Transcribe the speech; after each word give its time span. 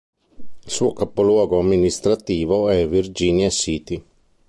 Il 0.63 0.71
suo 0.71 0.93
capoluogo 0.93 1.59
amministrativo 1.59 2.69
è 2.69 2.87
Virginia 2.87 3.51
City. 3.51 4.03